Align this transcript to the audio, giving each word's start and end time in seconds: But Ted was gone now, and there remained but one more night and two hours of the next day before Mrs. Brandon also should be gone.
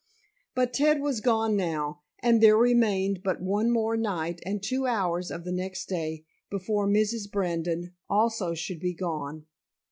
But 0.55 0.73
Ted 0.73 0.99
was 0.99 1.21
gone 1.21 1.55
now, 1.55 2.01
and 2.23 2.41
there 2.41 2.57
remained 2.57 3.21
but 3.23 3.39
one 3.39 3.69
more 3.69 3.95
night 3.95 4.41
and 4.43 4.63
two 4.63 4.87
hours 4.87 5.29
of 5.29 5.43
the 5.43 5.51
next 5.51 5.89
day 5.89 6.25
before 6.49 6.87
Mrs. 6.89 7.31
Brandon 7.31 7.93
also 8.09 8.55
should 8.55 8.79
be 8.79 8.95
gone. 8.95 9.45